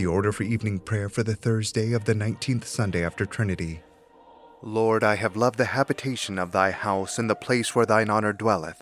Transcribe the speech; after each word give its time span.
The 0.00 0.06
order 0.06 0.32
for 0.32 0.44
evening 0.44 0.78
prayer 0.78 1.10
for 1.10 1.22
the 1.22 1.34
Thursday 1.34 1.92
of 1.92 2.06
the 2.06 2.14
19th 2.14 2.64
Sunday 2.64 3.04
after 3.04 3.26
Trinity. 3.26 3.82
Lord, 4.62 5.04
I 5.04 5.16
have 5.16 5.36
loved 5.36 5.58
the 5.58 5.66
habitation 5.76 6.38
of 6.38 6.52
thy 6.52 6.70
house 6.70 7.18
and 7.18 7.28
the 7.28 7.34
place 7.34 7.74
where 7.74 7.84
thine 7.84 8.08
honor 8.08 8.32
dwelleth. 8.32 8.80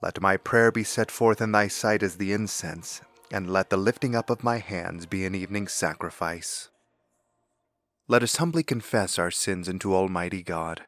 Let 0.00 0.22
my 0.22 0.38
prayer 0.38 0.72
be 0.72 0.84
set 0.84 1.10
forth 1.10 1.42
in 1.42 1.52
thy 1.52 1.68
sight 1.68 2.02
as 2.02 2.16
the 2.16 2.32
incense, 2.32 3.02
and 3.30 3.50
let 3.50 3.68
the 3.68 3.76
lifting 3.76 4.16
up 4.16 4.30
of 4.30 4.42
my 4.42 4.56
hands 4.56 5.04
be 5.04 5.26
an 5.26 5.34
evening 5.34 5.68
sacrifice. 5.68 6.70
Let 8.08 8.22
us 8.22 8.36
humbly 8.36 8.62
confess 8.62 9.18
our 9.18 9.30
sins 9.30 9.68
unto 9.68 9.92
Almighty 9.94 10.42
God. 10.42 10.80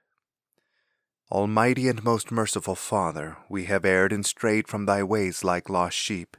Almighty 1.30 1.86
and 1.88 2.02
most 2.02 2.32
merciful 2.32 2.76
Father, 2.76 3.36
we 3.50 3.66
have 3.66 3.84
erred 3.84 4.10
and 4.10 4.24
strayed 4.24 4.68
from 4.68 4.86
thy 4.86 5.02
ways 5.02 5.44
like 5.44 5.68
lost 5.68 5.98
sheep. 5.98 6.38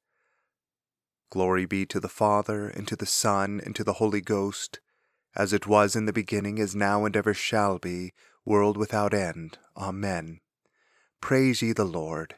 Glory 1.31 1.65
be 1.65 1.85
to 1.85 1.99
the 2.01 2.09
Father, 2.09 2.67
and 2.67 2.85
to 2.89 2.95
the 2.97 3.05
Son, 3.05 3.61
and 3.65 3.73
to 3.75 3.85
the 3.85 3.93
Holy 3.93 4.19
Ghost, 4.19 4.81
as 5.33 5.53
it 5.53 5.65
was 5.65 5.95
in 5.95 6.05
the 6.05 6.13
beginning, 6.13 6.57
is 6.57 6.75
now, 6.75 7.05
and 7.05 7.15
ever 7.15 7.33
shall 7.33 7.79
be, 7.79 8.11
world 8.45 8.75
without 8.75 9.13
end. 9.13 9.57
Amen. 9.77 10.41
Praise 11.21 11.61
ye 11.61 11.71
the 11.71 11.85
Lord. 11.85 12.35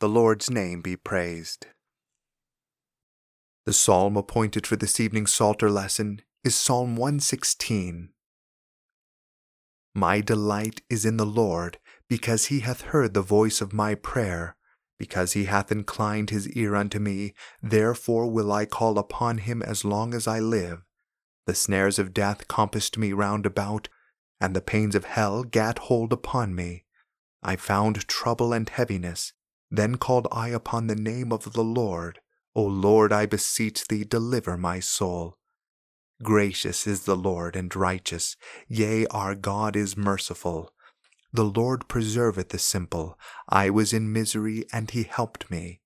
The 0.00 0.08
Lord's 0.08 0.50
name 0.50 0.82
be 0.82 0.96
praised. 0.96 1.66
The 3.64 3.72
psalm 3.72 4.18
appointed 4.18 4.66
for 4.66 4.76
this 4.76 5.00
evening's 5.00 5.32
Psalter 5.32 5.70
lesson 5.70 6.20
is 6.44 6.54
Psalm 6.54 6.96
116. 6.96 8.10
My 9.94 10.20
delight 10.20 10.82
is 10.90 11.06
in 11.06 11.16
the 11.16 11.24
Lord, 11.24 11.78
because 12.06 12.46
he 12.46 12.60
hath 12.60 12.82
heard 12.82 13.14
the 13.14 13.22
voice 13.22 13.62
of 13.62 13.72
my 13.72 13.94
prayer. 13.94 14.56
Because 15.00 15.32
he 15.32 15.46
hath 15.46 15.72
inclined 15.72 16.28
his 16.28 16.46
ear 16.50 16.76
unto 16.76 16.98
me, 16.98 17.32
therefore 17.62 18.30
will 18.30 18.52
I 18.52 18.66
call 18.66 18.98
upon 18.98 19.38
him 19.38 19.62
as 19.62 19.82
long 19.82 20.12
as 20.12 20.28
I 20.28 20.40
live. 20.40 20.82
The 21.46 21.54
snares 21.54 21.98
of 21.98 22.12
death 22.12 22.48
compassed 22.48 22.98
me 22.98 23.14
round 23.14 23.46
about, 23.46 23.88
and 24.42 24.54
the 24.54 24.60
pains 24.60 24.94
of 24.94 25.06
hell 25.06 25.42
gat 25.42 25.78
hold 25.78 26.12
upon 26.12 26.54
me. 26.54 26.84
I 27.42 27.56
found 27.56 28.06
trouble 28.08 28.52
and 28.52 28.68
heaviness. 28.68 29.32
Then 29.70 29.96
called 29.96 30.28
I 30.30 30.48
upon 30.48 30.86
the 30.86 30.94
name 30.94 31.32
of 31.32 31.54
the 31.54 31.64
Lord. 31.64 32.20
O 32.54 32.62
Lord, 32.62 33.10
I 33.10 33.24
beseech 33.24 33.88
thee, 33.88 34.04
deliver 34.04 34.58
my 34.58 34.80
soul. 34.80 35.38
Gracious 36.22 36.86
is 36.86 37.04
the 37.04 37.16
Lord 37.16 37.56
and 37.56 37.74
righteous, 37.74 38.36
yea, 38.68 39.06
our 39.06 39.34
God 39.34 39.76
is 39.76 39.96
merciful. 39.96 40.74
The 41.32 41.44
Lord 41.44 41.86
preserveth 41.86 42.48
the 42.48 42.58
simple. 42.58 43.18
I 43.48 43.70
was 43.70 43.92
in 43.92 44.12
misery, 44.12 44.64
and 44.72 44.90
he 44.90 45.04
helped 45.04 45.50
me. 45.50 45.80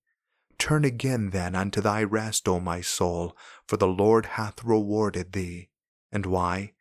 Turn 0.57 0.83
again 0.83 1.29
then 1.29 1.53
unto 1.53 1.81
thy 1.81 2.03
rest, 2.03 2.47
O 2.47 2.59
my 2.59 2.81
soul, 2.81 3.37
for 3.67 3.77
the 3.77 3.87
Lord 3.87 4.25
hath 4.25 4.63
rewarded 4.63 5.33
thee. 5.33 5.69
And 6.11 6.25
why? 6.25 6.73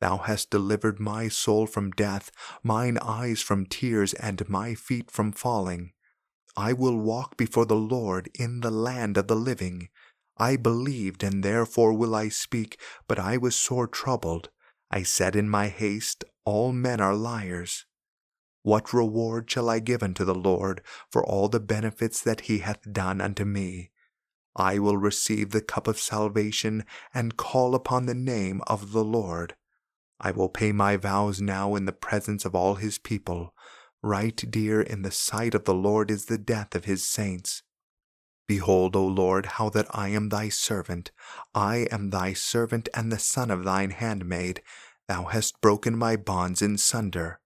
Thou 0.00 0.18
hast 0.18 0.50
delivered 0.50 1.00
my 1.00 1.28
soul 1.28 1.66
from 1.66 1.92
death, 1.92 2.30
mine 2.62 2.98
eyes 3.00 3.40
from 3.40 3.66
tears, 3.66 4.12
and 4.14 4.48
my 4.48 4.74
feet 4.74 5.10
from 5.10 5.32
falling. 5.32 5.92
I 6.56 6.72
will 6.72 6.98
walk 6.98 7.36
before 7.36 7.66
the 7.66 7.76
Lord 7.76 8.28
in 8.34 8.60
the 8.60 8.70
land 8.70 9.16
of 9.16 9.28
the 9.28 9.36
living. 9.36 9.88
I 10.36 10.56
believed, 10.56 11.22
and 11.22 11.42
therefore 11.42 11.92
will 11.92 12.14
I 12.14 12.28
speak, 12.28 12.80
but 13.06 13.18
I 13.18 13.36
was 13.36 13.56
sore 13.56 13.86
troubled. 13.86 14.50
I 14.90 15.04
said 15.04 15.36
in 15.36 15.48
my 15.48 15.68
haste, 15.68 16.24
All 16.44 16.72
men 16.72 17.00
are 17.00 17.14
liars. 17.14 17.86
What 18.62 18.92
reward 18.92 19.50
shall 19.50 19.70
I 19.70 19.78
give 19.78 20.02
unto 20.02 20.24
the 20.24 20.34
Lord 20.34 20.82
for 21.10 21.24
all 21.24 21.48
the 21.48 21.60
benefits 21.60 22.20
that 22.22 22.42
he 22.42 22.58
hath 22.58 22.92
done 22.92 23.20
unto 23.20 23.44
me? 23.44 23.90
I 24.54 24.78
will 24.78 24.96
receive 24.96 25.50
the 25.50 25.62
cup 25.62 25.86
of 25.86 25.98
salvation 25.98 26.84
and 27.14 27.36
call 27.36 27.74
upon 27.74 28.06
the 28.06 28.14
name 28.14 28.60
of 28.66 28.92
the 28.92 29.04
Lord. 29.04 29.54
I 30.20 30.32
will 30.32 30.50
pay 30.50 30.72
my 30.72 30.96
vows 30.96 31.40
now 31.40 31.74
in 31.74 31.86
the 31.86 31.92
presence 31.92 32.44
of 32.44 32.54
all 32.54 32.74
his 32.74 32.98
people. 32.98 33.54
Right 34.02 34.36
dear 34.50 34.82
in 34.82 35.02
the 35.02 35.10
sight 35.10 35.54
of 35.54 35.64
the 35.64 35.74
Lord 35.74 36.10
is 36.10 36.26
the 36.26 36.38
death 36.38 36.74
of 36.74 36.84
his 36.84 37.02
saints. 37.02 37.62
Behold, 38.46 38.96
O 38.96 39.06
Lord, 39.06 39.46
how 39.46 39.70
that 39.70 39.86
I 39.90 40.08
am 40.08 40.28
thy 40.28 40.48
servant. 40.48 41.12
I 41.54 41.86
am 41.90 42.10
thy 42.10 42.34
servant 42.34 42.88
and 42.92 43.10
the 43.10 43.18
son 43.18 43.50
of 43.50 43.64
thine 43.64 43.90
handmaid. 43.90 44.60
Thou 45.08 45.24
hast 45.24 45.60
broken 45.60 45.96
my 45.96 46.16
bonds 46.16 46.60
in 46.60 46.76
sunder. 46.76 47.39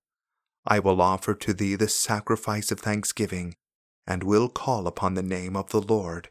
I 0.67 0.79
will 0.79 1.03
offer 1.03 1.35
to 1.35 1.53
thee 1.53 1.75
the 1.75 1.89
sacrifice 1.89 2.71
of 2.71 2.81
thanksgiving, 2.81 3.57
and 4.07 4.23
will 4.23 4.49
call 4.49 4.87
upon 4.87 5.15
the 5.15 5.23
name 5.23 5.57
of 5.57 5.71
the 5.71 5.83
Lord. 5.83 6.31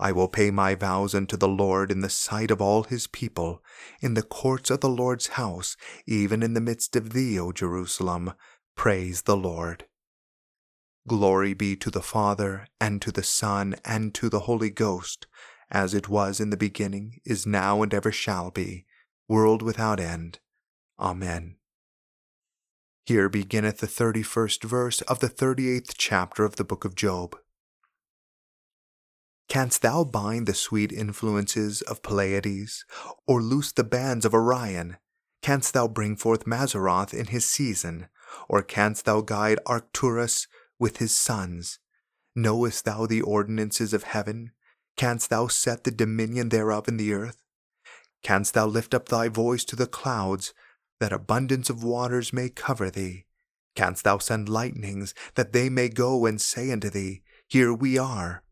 I 0.00 0.12
will 0.12 0.28
pay 0.28 0.50
my 0.50 0.74
vows 0.74 1.14
unto 1.14 1.36
the 1.36 1.48
Lord 1.48 1.90
in 1.90 2.00
the 2.00 2.08
sight 2.08 2.50
of 2.50 2.62
all 2.62 2.84
his 2.84 3.06
people, 3.08 3.62
in 4.00 4.14
the 4.14 4.22
courts 4.22 4.70
of 4.70 4.80
the 4.80 4.88
Lord's 4.88 5.28
house, 5.28 5.76
even 6.06 6.42
in 6.42 6.54
the 6.54 6.60
midst 6.60 6.94
of 6.96 7.12
thee, 7.12 7.38
O 7.38 7.52
Jerusalem. 7.52 8.32
Praise 8.76 9.22
the 9.22 9.36
Lord. 9.36 9.86
Glory 11.06 11.52
be 11.52 11.74
to 11.76 11.90
the 11.90 12.02
Father, 12.02 12.68
and 12.80 13.02
to 13.02 13.10
the 13.10 13.22
Son, 13.22 13.74
and 13.84 14.14
to 14.14 14.28
the 14.28 14.40
Holy 14.40 14.70
Ghost, 14.70 15.26
as 15.70 15.94
it 15.94 16.08
was 16.08 16.38
in 16.38 16.50
the 16.50 16.56
beginning, 16.56 17.20
is 17.24 17.44
now, 17.44 17.82
and 17.82 17.92
ever 17.92 18.12
shall 18.12 18.50
be, 18.50 18.86
world 19.26 19.62
without 19.62 19.98
end. 19.98 20.38
Amen. 20.98 21.57
Here 23.08 23.30
beginneth 23.30 23.78
the 23.78 23.86
thirty 23.86 24.22
first 24.22 24.62
verse 24.62 25.00
of 25.00 25.20
the 25.20 25.30
thirty 25.30 25.74
eighth 25.74 25.96
chapter 25.96 26.44
of 26.44 26.56
the 26.56 26.62
book 26.62 26.84
of 26.84 26.94
Job. 26.94 27.38
Canst 29.48 29.80
thou 29.80 30.04
bind 30.04 30.46
the 30.46 30.52
sweet 30.52 30.92
influences 30.92 31.80
of 31.80 32.02
Pleiades, 32.02 32.84
or 33.26 33.40
loose 33.40 33.72
the 33.72 33.82
bands 33.82 34.26
of 34.26 34.34
Orion? 34.34 34.98
Canst 35.40 35.72
thou 35.72 35.88
bring 35.88 36.16
forth 36.16 36.44
Mazzaroth 36.44 37.14
in 37.14 37.28
his 37.28 37.46
season? 37.46 38.08
Or 38.46 38.62
canst 38.62 39.06
thou 39.06 39.22
guide 39.22 39.58
Arcturus 39.64 40.46
with 40.78 40.98
his 40.98 41.14
sons? 41.14 41.78
Knowest 42.36 42.84
thou 42.84 43.06
the 43.06 43.22
ordinances 43.22 43.94
of 43.94 44.02
heaven? 44.02 44.52
Canst 44.98 45.30
thou 45.30 45.46
set 45.46 45.84
the 45.84 45.90
dominion 45.90 46.50
thereof 46.50 46.88
in 46.88 46.98
the 46.98 47.14
earth? 47.14 47.42
Canst 48.22 48.52
thou 48.52 48.66
lift 48.66 48.92
up 48.92 49.08
thy 49.08 49.30
voice 49.30 49.64
to 49.64 49.76
the 49.76 49.86
clouds, 49.86 50.52
that 51.00 51.12
abundance 51.12 51.70
of 51.70 51.84
waters 51.84 52.32
may 52.32 52.48
cover 52.48 52.90
thee? 52.90 53.26
Canst 53.74 54.04
thou 54.04 54.18
send 54.18 54.48
lightnings, 54.48 55.14
that 55.34 55.52
they 55.52 55.68
may 55.68 55.88
go 55.88 56.26
and 56.26 56.40
say 56.40 56.70
unto 56.72 56.90
thee, 56.90 57.22
Here 57.46 57.72
we 57.72 57.96
are? 57.96 58.42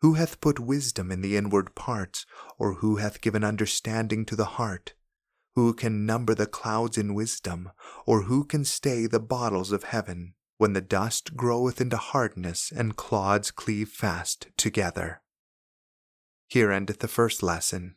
Who 0.00 0.14
hath 0.14 0.40
put 0.40 0.60
wisdom 0.60 1.10
in 1.10 1.22
the 1.22 1.36
inward 1.36 1.74
parts, 1.74 2.24
or 2.58 2.74
who 2.74 2.96
hath 2.96 3.20
given 3.20 3.42
understanding 3.42 4.24
to 4.26 4.36
the 4.36 4.44
heart? 4.44 4.94
Who 5.56 5.74
can 5.74 6.06
number 6.06 6.34
the 6.34 6.46
clouds 6.46 6.96
in 6.96 7.14
wisdom, 7.14 7.72
or 8.06 8.22
who 8.22 8.44
can 8.44 8.64
stay 8.64 9.06
the 9.06 9.18
bottles 9.18 9.72
of 9.72 9.84
heaven, 9.84 10.34
when 10.56 10.72
the 10.72 10.80
dust 10.80 11.36
groweth 11.36 11.80
into 11.80 11.96
hardness 11.96 12.70
and 12.70 12.96
clods 12.96 13.50
cleave 13.50 13.88
fast 13.88 14.48
together? 14.56 15.22
Here 16.46 16.70
endeth 16.70 17.00
the 17.00 17.08
first 17.08 17.42
lesson. 17.42 17.96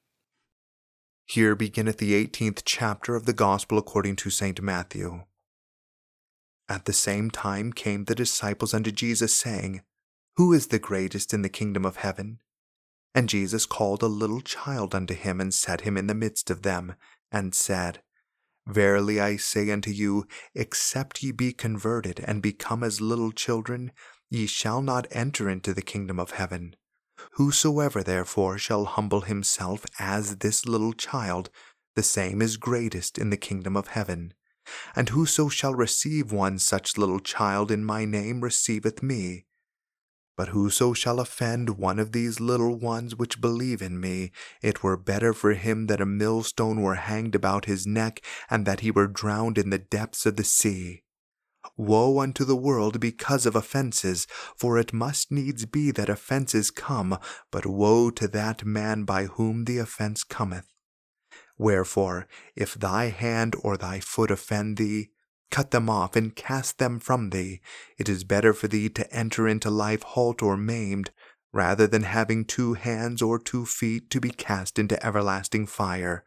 Here 1.31 1.55
beginneth 1.55 1.97
the 1.97 2.13
eighteenth 2.13 2.65
chapter 2.65 3.15
of 3.15 3.25
the 3.25 3.31
Gospel 3.31 3.77
according 3.77 4.17
to 4.17 4.29
St. 4.29 4.61
Matthew. 4.61 5.23
At 6.67 6.83
the 6.83 6.91
same 6.91 7.31
time 7.31 7.71
came 7.71 8.03
the 8.03 8.15
disciples 8.15 8.73
unto 8.73 8.91
Jesus, 8.91 9.33
saying, 9.33 9.81
Who 10.35 10.51
is 10.51 10.67
the 10.67 10.77
greatest 10.77 11.33
in 11.33 11.41
the 11.41 11.47
kingdom 11.47 11.85
of 11.85 11.95
heaven? 11.95 12.39
And 13.15 13.29
Jesus 13.29 13.65
called 13.65 14.03
a 14.03 14.07
little 14.07 14.41
child 14.41 14.93
unto 14.93 15.13
him, 15.13 15.39
and 15.39 15.53
set 15.53 15.81
him 15.81 15.95
in 15.95 16.07
the 16.07 16.13
midst 16.13 16.49
of 16.49 16.63
them, 16.63 16.95
and 17.31 17.55
said, 17.55 18.01
Verily 18.67 19.21
I 19.21 19.37
say 19.37 19.71
unto 19.71 19.89
you, 19.89 20.27
except 20.53 21.23
ye 21.23 21.31
be 21.31 21.53
converted, 21.53 22.19
and 22.27 22.41
become 22.41 22.83
as 22.83 22.99
little 22.99 23.31
children, 23.31 23.93
ye 24.29 24.47
shall 24.47 24.81
not 24.81 25.07
enter 25.11 25.49
into 25.49 25.73
the 25.73 25.81
kingdom 25.81 26.19
of 26.19 26.31
heaven. 26.31 26.75
Whosoever 27.33 28.03
therefore 28.03 28.57
shall 28.57 28.85
humble 28.85 29.21
himself 29.21 29.85
as 29.99 30.37
this 30.37 30.65
little 30.65 30.93
child, 30.93 31.49
the 31.95 32.03
same 32.03 32.41
is 32.41 32.57
greatest 32.57 33.17
in 33.17 33.29
the 33.29 33.37
kingdom 33.37 33.75
of 33.75 33.87
heaven. 33.87 34.33
And 34.95 35.09
whoso 35.09 35.49
shall 35.49 35.73
receive 35.73 36.31
one 36.31 36.59
such 36.59 36.97
little 36.97 37.19
child 37.19 37.71
in 37.71 37.83
my 37.83 38.05
name 38.05 38.41
receiveth 38.41 39.01
me. 39.03 39.45
But 40.37 40.49
whoso 40.49 40.93
shall 40.93 41.19
offend 41.19 41.77
one 41.77 41.99
of 41.99 42.13
these 42.13 42.39
little 42.39 42.77
ones 42.77 43.15
which 43.15 43.41
believe 43.41 43.81
in 43.81 43.99
me, 43.99 44.31
it 44.61 44.81
were 44.81 44.97
better 44.97 45.33
for 45.33 45.53
him 45.53 45.87
that 45.87 46.01
a 46.01 46.05
millstone 46.05 46.81
were 46.81 46.95
hanged 46.95 47.35
about 47.35 47.65
his 47.65 47.85
neck, 47.85 48.21
and 48.49 48.65
that 48.65 48.79
he 48.79 48.91
were 48.91 49.07
drowned 49.07 49.57
in 49.57 49.69
the 49.69 49.77
depths 49.77 50.25
of 50.25 50.37
the 50.37 50.43
sea. 50.43 51.03
Woe 51.77 52.19
unto 52.19 52.43
the 52.43 52.55
world 52.55 52.99
because 52.99 53.45
of 53.45 53.55
offenses, 53.55 54.27
for 54.57 54.77
it 54.77 54.93
must 54.93 55.31
needs 55.31 55.65
be 55.65 55.91
that 55.91 56.09
offenses 56.09 56.71
come, 56.71 57.17
but 57.51 57.65
woe 57.65 58.09
to 58.11 58.27
that 58.29 58.65
man 58.65 59.03
by 59.03 59.25
whom 59.25 59.65
the 59.65 59.77
offense 59.77 60.23
cometh. 60.23 60.67
Wherefore, 61.57 62.27
if 62.55 62.73
thy 62.73 63.09
hand 63.09 63.55
or 63.63 63.77
thy 63.77 63.99
foot 63.99 64.31
offend 64.31 64.77
thee, 64.77 65.09
cut 65.51 65.71
them 65.71 65.89
off 65.89 66.15
and 66.15 66.35
cast 66.35 66.79
them 66.79 66.99
from 66.99 67.29
thee. 67.29 67.61
It 67.99 68.09
is 68.09 68.23
better 68.23 68.53
for 68.53 68.67
thee 68.67 68.89
to 68.89 69.13
enter 69.13 69.47
into 69.47 69.69
life 69.69 70.01
halt 70.01 70.41
or 70.41 70.57
maimed, 70.57 71.11
rather 71.53 71.85
than 71.85 72.03
having 72.03 72.45
two 72.45 72.73
hands 72.73 73.21
or 73.21 73.37
two 73.37 73.65
feet 73.65 74.09
to 74.09 74.19
be 74.19 74.29
cast 74.31 74.79
into 74.79 75.05
everlasting 75.05 75.67
fire. 75.67 76.23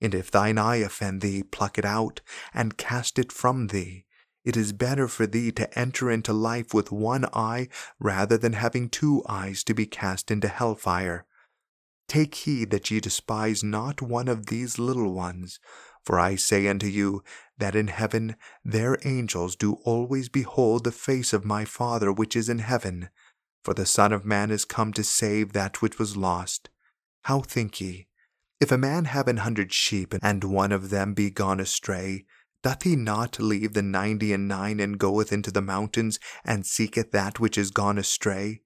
And 0.00 0.14
if 0.14 0.30
thine 0.30 0.58
eye 0.58 0.76
offend 0.76 1.22
thee, 1.22 1.42
pluck 1.42 1.78
it 1.78 1.84
out, 1.84 2.20
and 2.54 2.76
cast 2.76 3.18
it 3.18 3.32
from 3.32 3.68
thee. 3.68 4.04
It 4.48 4.56
is 4.56 4.72
better 4.72 5.08
for 5.08 5.26
thee 5.26 5.52
to 5.52 5.78
enter 5.78 6.10
into 6.10 6.32
life 6.32 6.72
with 6.72 6.90
one 6.90 7.26
eye, 7.34 7.68
rather 8.00 8.38
than 8.38 8.54
having 8.54 8.88
two 8.88 9.22
eyes 9.28 9.62
to 9.64 9.74
be 9.74 9.84
cast 9.84 10.30
into 10.30 10.48
hell 10.48 10.74
fire. 10.74 11.26
Take 12.08 12.34
heed 12.34 12.70
that 12.70 12.90
ye 12.90 12.98
despise 12.98 13.62
not 13.62 14.00
one 14.00 14.26
of 14.26 14.46
these 14.46 14.78
little 14.78 15.12
ones. 15.12 15.60
For 16.02 16.18
I 16.18 16.36
say 16.36 16.66
unto 16.66 16.86
you, 16.86 17.22
that 17.58 17.76
in 17.76 17.88
heaven 17.88 18.36
their 18.64 18.96
angels 19.04 19.54
do 19.54 19.74
always 19.84 20.30
behold 20.30 20.84
the 20.84 20.92
face 20.92 21.34
of 21.34 21.44
my 21.44 21.66
Father 21.66 22.10
which 22.10 22.34
is 22.34 22.48
in 22.48 22.60
heaven. 22.60 23.10
For 23.62 23.74
the 23.74 23.84
Son 23.84 24.14
of 24.14 24.24
Man 24.24 24.50
is 24.50 24.64
come 24.64 24.94
to 24.94 25.04
save 25.04 25.52
that 25.52 25.82
which 25.82 25.98
was 25.98 26.16
lost. 26.16 26.70
How 27.24 27.42
think 27.42 27.82
ye? 27.82 28.08
If 28.60 28.72
a 28.72 28.78
man 28.78 29.04
have 29.04 29.28
an 29.28 29.36
hundred 29.36 29.74
sheep, 29.74 30.14
and 30.22 30.42
one 30.42 30.72
of 30.72 30.88
them 30.88 31.12
be 31.12 31.28
gone 31.28 31.60
astray, 31.60 32.24
doth 32.62 32.82
he 32.82 32.96
not 32.96 33.38
leave 33.38 33.74
the 33.74 33.82
ninety 33.82 34.32
and 34.32 34.48
nine, 34.48 34.80
and 34.80 34.98
goeth 34.98 35.32
into 35.32 35.50
the 35.50 35.62
mountains, 35.62 36.18
and 36.44 36.66
seeketh 36.66 37.12
that 37.12 37.38
which 37.38 37.56
is 37.56 37.70
gone 37.70 37.98
astray? 37.98 38.62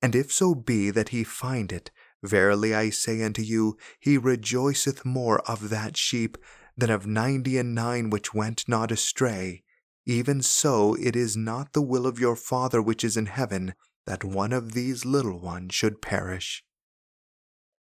And 0.00 0.14
if 0.16 0.32
so 0.32 0.54
be 0.54 0.90
that 0.90 1.10
he 1.10 1.22
find 1.22 1.70
it, 1.72 1.90
verily 2.22 2.74
I 2.74 2.90
say 2.90 3.22
unto 3.22 3.42
you, 3.42 3.76
he 4.00 4.18
rejoiceth 4.18 5.04
more 5.04 5.40
of 5.48 5.70
that 5.70 5.96
sheep 5.96 6.36
than 6.76 6.90
of 6.90 7.06
ninety 7.06 7.58
and 7.58 7.74
nine 7.74 8.10
which 8.10 8.34
went 8.34 8.68
not 8.68 8.90
astray. 8.90 9.62
Even 10.04 10.42
so 10.42 10.94
it 10.94 11.14
is 11.14 11.36
not 11.36 11.72
the 11.72 11.82
will 11.82 12.06
of 12.06 12.18
your 12.18 12.34
Father 12.34 12.82
which 12.82 13.04
is 13.04 13.16
in 13.16 13.26
heaven 13.26 13.74
that 14.04 14.24
one 14.24 14.52
of 14.52 14.72
these 14.72 15.04
little 15.04 15.38
ones 15.38 15.72
should 15.74 16.02
perish. 16.02 16.64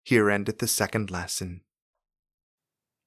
Here 0.04 0.30
endeth 0.30 0.58
the 0.58 0.68
second 0.68 1.10
lesson. 1.10 1.62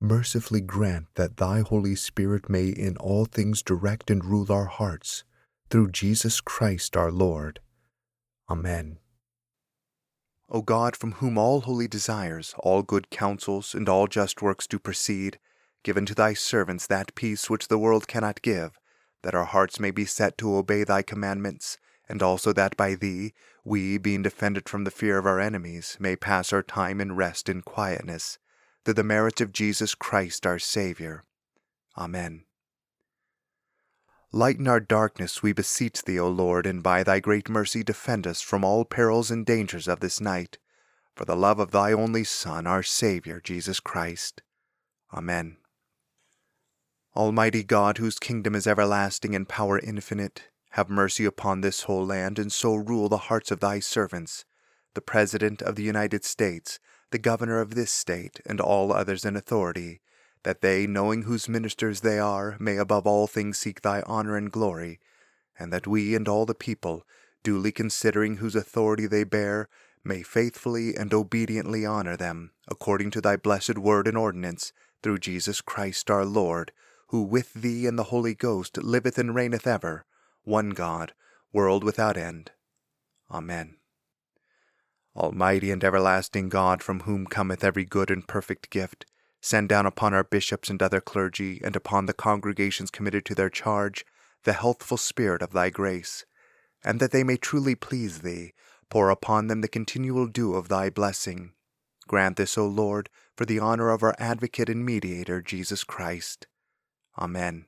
mercifully 0.00 0.60
grant 0.60 1.06
that 1.14 1.36
thy 1.36 1.60
Holy 1.60 1.94
Spirit 1.94 2.48
may 2.48 2.68
in 2.68 2.96
all 2.98 3.24
things 3.24 3.62
direct 3.62 4.10
and 4.10 4.24
rule 4.24 4.50
our 4.50 4.66
hearts, 4.66 5.24
through 5.70 5.90
Jesus 5.90 6.40
Christ 6.40 6.96
our 6.96 7.10
Lord. 7.10 7.60
Amen. 8.48 8.98
O 10.48 10.62
God, 10.62 10.96
from 10.96 11.12
whom 11.12 11.36
all 11.36 11.60
holy 11.60 11.88
desires, 11.88 12.54
all 12.58 12.82
good 12.82 13.10
counsels, 13.10 13.74
and 13.74 13.88
all 13.88 14.06
just 14.06 14.40
works 14.40 14.66
do 14.66 14.78
proceed, 14.78 15.38
give 15.82 15.96
unto 15.96 16.14
thy 16.14 16.32
servants 16.32 16.86
that 16.86 17.14
peace 17.14 17.50
which 17.50 17.68
the 17.68 17.78
world 17.78 18.08
cannot 18.08 18.40
give, 18.40 18.78
that 19.22 19.34
our 19.34 19.44
hearts 19.44 19.78
may 19.78 19.90
be 19.90 20.04
set 20.04 20.38
to 20.38 20.56
obey 20.56 20.84
thy 20.84 21.02
commandments 21.02 21.78
and 22.08 22.22
also 22.22 22.52
that 22.52 22.76
by 22.76 22.94
thee 22.94 23.32
we, 23.64 23.98
being 23.98 24.22
defended 24.22 24.68
from 24.68 24.84
the 24.84 24.90
fear 24.90 25.18
of 25.18 25.26
our 25.26 25.38
enemies, 25.38 25.96
may 26.00 26.16
pass 26.16 26.52
our 26.52 26.62
time 26.62 27.00
in 27.00 27.14
rest 27.14 27.48
and 27.48 27.64
quietness, 27.64 28.38
through 28.88 28.94
the 28.94 29.04
merits 29.04 29.42
of 29.42 29.52
Jesus 29.52 29.94
Christ 29.94 30.46
our 30.46 30.58
Saviour. 30.58 31.22
Amen. 31.98 32.44
Lighten 34.32 34.66
our 34.66 34.80
darkness, 34.80 35.42
we 35.42 35.52
beseech 35.52 36.04
thee, 36.04 36.18
O 36.18 36.26
Lord, 36.30 36.66
and 36.66 36.82
by 36.82 37.02
thy 37.02 37.20
great 37.20 37.50
mercy 37.50 37.82
defend 37.82 38.26
us 38.26 38.40
from 38.40 38.64
all 38.64 38.86
perils 38.86 39.30
and 39.30 39.44
dangers 39.44 39.88
of 39.88 40.00
this 40.00 40.22
night, 40.22 40.56
for 41.14 41.26
the 41.26 41.36
love 41.36 41.58
of 41.60 41.70
thy 41.70 41.92
only 41.92 42.24
Son, 42.24 42.66
our 42.66 42.82
Saviour, 42.82 43.42
Jesus 43.44 43.78
Christ. 43.78 44.40
Amen. 45.12 45.58
Almighty 47.14 47.64
God, 47.64 47.98
whose 47.98 48.18
kingdom 48.18 48.54
is 48.54 48.66
everlasting 48.66 49.34
and 49.34 49.46
power 49.46 49.78
infinite, 49.78 50.44
have 50.70 50.88
mercy 50.88 51.26
upon 51.26 51.60
this 51.60 51.82
whole 51.82 52.06
land, 52.06 52.38
and 52.38 52.50
so 52.50 52.74
rule 52.74 53.10
the 53.10 53.18
hearts 53.28 53.50
of 53.50 53.60
thy 53.60 53.80
servants, 53.80 54.46
the 54.94 55.00
President 55.00 55.62
of 55.62 55.76
the 55.76 55.82
United 55.82 56.24
States, 56.24 56.78
the 57.10 57.18
Governor 57.18 57.60
of 57.60 57.74
this 57.74 57.90
state, 57.90 58.40
and 58.46 58.60
all 58.60 58.92
others 58.92 59.24
in 59.24 59.36
authority, 59.36 60.00
that 60.42 60.60
they, 60.60 60.86
knowing 60.86 61.22
whose 61.22 61.48
ministers 61.48 62.00
they 62.00 62.18
are, 62.18 62.56
may 62.58 62.76
above 62.76 63.06
all 63.06 63.26
things 63.26 63.58
seek 63.58 63.80
thy 63.80 64.02
honor 64.02 64.36
and 64.36 64.52
glory, 64.52 65.00
and 65.58 65.72
that 65.72 65.86
we 65.86 66.14
and 66.14 66.28
all 66.28 66.46
the 66.46 66.54
people, 66.54 67.06
duly 67.42 67.72
considering 67.72 68.36
whose 68.36 68.54
authority 68.54 69.06
they 69.06 69.24
bear, 69.24 69.68
may 70.04 70.22
faithfully 70.22 70.94
and 70.94 71.12
obediently 71.12 71.84
honor 71.84 72.16
them, 72.16 72.52
according 72.68 73.10
to 73.10 73.20
thy 73.20 73.36
blessed 73.36 73.78
word 73.78 74.06
and 74.06 74.16
ordinance, 74.16 74.72
through 75.02 75.18
Jesus 75.18 75.60
Christ 75.60 76.10
our 76.10 76.24
Lord, 76.24 76.72
who 77.08 77.22
with 77.22 77.54
thee 77.54 77.86
and 77.86 77.98
the 77.98 78.04
Holy 78.04 78.34
Ghost 78.34 78.78
liveth 78.78 79.18
and 79.18 79.34
reigneth 79.34 79.66
ever, 79.66 80.04
one 80.44 80.70
God, 80.70 81.14
world 81.52 81.84
without 81.84 82.16
end. 82.16 82.50
Amen. 83.30 83.77
Almighty 85.18 85.70
and 85.70 85.82
everlasting 85.82 86.48
God, 86.48 86.82
from 86.82 87.00
whom 87.00 87.26
cometh 87.26 87.64
every 87.64 87.84
good 87.84 88.10
and 88.10 88.26
perfect 88.26 88.70
gift, 88.70 89.04
send 89.40 89.68
down 89.68 89.84
upon 89.84 90.14
our 90.14 90.24
bishops 90.24 90.70
and 90.70 90.82
other 90.82 91.00
clergy, 91.00 91.60
and 91.62 91.74
upon 91.76 92.06
the 92.06 92.14
congregations 92.14 92.90
committed 92.90 93.24
to 93.24 93.34
their 93.34 93.50
charge, 93.50 94.04
the 94.44 94.52
healthful 94.52 94.96
spirit 94.96 95.42
of 95.42 95.52
thy 95.52 95.70
grace, 95.70 96.24
and 96.84 97.00
that 97.00 97.10
they 97.10 97.24
may 97.24 97.36
truly 97.36 97.74
please 97.74 98.20
thee, 98.20 98.52
pour 98.88 99.10
upon 99.10 99.48
them 99.48 99.60
the 99.60 99.68
continual 99.68 100.26
dew 100.26 100.54
of 100.54 100.68
thy 100.68 100.88
blessing. 100.88 101.52
Grant 102.06 102.36
this, 102.36 102.56
O 102.56 102.66
Lord, 102.66 103.10
for 103.36 103.44
the 103.44 103.58
honor 103.58 103.90
of 103.90 104.02
our 104.02 104.14
advocate 104.18 104.70
and 104.70 104.84
mediator, 104.84 105.42
Jesus 105.42 105.84
Christ. 105.84 106.46
Amen. 107.18 107.67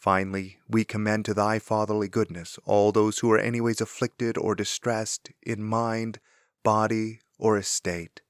Finally, 0.00 0.58
we 0.66 0.82
commend 0.82 1.26
to 1.26 1.34
thy 1.34 1.58
fatherly 1.58 2.08
goodness 2.08 2.58
all 2.64 2.90
those 2.90 3.18
who 3.18 3.30
are 3.30 3.38
anyways 3.38 3.82
afflicted 3.82 4.38
or 4.38 4.54
distressed 4.54 5.30
in 5.42 5.62
mind, 5.62 6.18
body, 6.64 7.20
or 7.38 7.58
estate. 7.58 8.22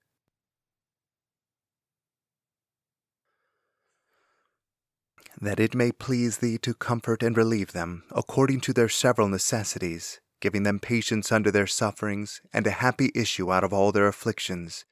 That 5.41 5.61
it 5.61 5.77
may 5.77 5.93
please 5.93 6.39
thee 6.39 6.59
to 6.59 6.75
comfort 6.75 7.23
and 7.23 7.37
relieve 7.37 7.71
them 7.71 8.03
according 8.11 8.63
to 8.63 8.73
their 8.73 8.89
several 8.89 9.29
necessities, 9.29 10.21
giving 10.41 10.65
them 10.65 10.81
patience 10.81 11.31
under 11.31 11.53
their 11.53 11.69
sufferings, 11.69 12.41
and 12.53 12.67
a 12.67 12.73
happy 12.73 13.13
issue 13.15 13.53
out 13.53 13.63
of 13.63 13.73
all 13.73 13.93
their 13.93 14.09
afflictions. 14.09 14.85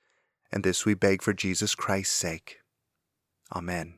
And 0.53 0.63
this 0.63 0.87
we 0.87 0.95
beg 0.95 1.23
for 1.23 1.33
Jesus 1.33 1.75
Christ's 1.75 2.15
sake. 2.15 2.59
Amen. 3.53 3.98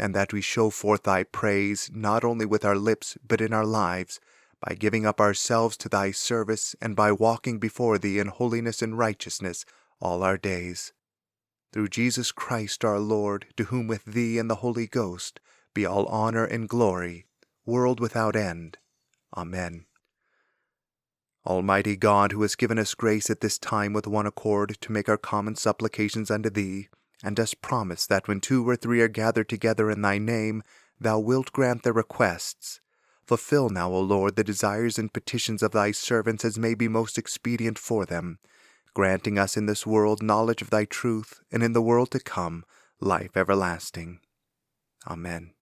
and 0.00 0.14
that 0.14 0.32
we 0.32 0.40
show 0.40 0.70
forth 0.70 1.04
thy 1.04 1.22
praise 1.22 1.90
not 1.94 2.24
only 2.24 2.46
with 2.46 2.64
our 2.64 2.76
lips 2.76 3.16
but 3.26 3.40
in 3.40 3.52
our 3.52 3.66
lives, 3.66 4.18
by 4.66 4.74
giving 4.74 5.06
up 5.06 5.20
ourselves 5.20 5.76
to 5.76 5.88
thy 5.88 6.10
service 6.10 6.74
and 6.80 6.96
by 6.96 7.12
walking 7.12 7.58
before 7.58 7.98
thee 7.98 8.18
in 8.18 8.28
holiness 8.28 8.82
and 8.82 8.98
righteousness 8.98 9.64
all 10.00 10.22
our 10.22 10.36
days. 10.36 10.92
Through 11.72 11.88
Jesus 11.88 12.32
Christ 12.32 12.84
our 12.84 12.98
Lord, 12.98 13.46
to 13.56 13.64
whom 13.64 13.86
with 13.86 14.04
thee 14.04 14.38
and 14.38 14.50
the 14.50 14.56
Holy 14.56 14.86
Ghost 14.86 15.38
be 15.72 15.86
all 15.86 16.06
honor 16.06 16.44
and 16.44 16.68
glory, 16.68 17.26
world 17.64 18.00
without 18.00 18.34
end. 18.34 18.78
Amen. 19.36 19.86
Almighty 21.46 21.96
God, 21.96 22.32
who 22.32 22.42
has 22.42 22.54
given 22.54 22.78
us 22.78 22.94
grace 22.94 23.30
at 23.30 23.40
this 23.40 23.58
time 23.58 23.92
with 23.92 24.06
one 24.06 24.26
accord 24.26 24.76
to 24.80 24.92
make 24.92 25.08
our 25.08 25.16
common 25.16 25.54
supplications 25.54 26.30
unto 26.30 26.50
thee, 26.50 26.88
and 27.22 27.36
dost 27.36 27.60
promise 27.60 28.06
that 28.06 28.28
when 28.28 28.40
two 28.40 28.68
or 28.68 28.76
three 28.76 29.00
are 29.00 29.08
gathered 29.08 29.48
together 29.48 29.90
in 29.90 30.02
thy 30.02 30.18
name, 30.18 30.62
thou 30.98 31.18
wilt 31.18 31.52
grant 31.52 31.82
their 31.82 31.92
requests. 31.92 32.80
Fulfill 33.26 33.68
now, 33.68 33.90
O 33.90 34.00
Lord, 34.00 34.36
the 34.36 34.44
desires 34.44 34.98
and 34.98 35.12
petitions 35.12 35.62
of 35.62 35.72
thy 35.72 35.92
servants 35.92 36.44
as 36.44 36.58
may 36.58 36.74
be 36.74 36.88
most 36.88 37.16
expedient 37.16 37.78
for 37.78 38.04
them, 38.04 38.38
granting 38.94 39.38
us 39.38 39.56
in 39.56 39.66
this 39.66 39.86
world 39.86 40.22
knowledge 40.22 40.62
of 40.62 40.70
thy 40.70 40.84
truth, 40.84 41.40
and 41.52 41.62
in 41.62 41.72
the 41.72 41.82
world 41.82 42.10
to 42.10 42.20
come 42.20 42.64
life 43.00 43.36
everlasting. 43.36 44.20
Amen. 45.06 45.52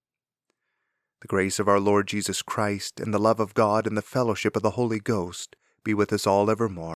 The 1.20 1.28
grace 1.28 1.58
of 1.58 1.68
our 1.68 1.80
Lord 1.80 2.06
Jesus 2.06 2.42
Christ, 2.42 3.00
and 3.00 3.12
the 3.12 3.18
love 3.18 3.40
of 3.40 3.54
God, 3.54 3.86
and 3.86 3.96
the 3.96 4.02
fellowship 4.02 4.56
of 4.56 4.62
the 4.62 4.70
Holy 4.70 5.00
Ghost 5.00 5.56
be 5.84 5.92
with 5.92 6.12
us 6.12 6.26
all 6.26 6.50
evermore. 6.50 6.94